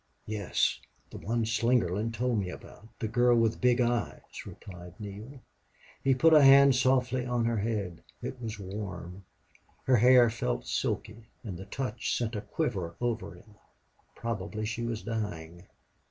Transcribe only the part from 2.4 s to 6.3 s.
about the girl with big eyes," replied Neale. He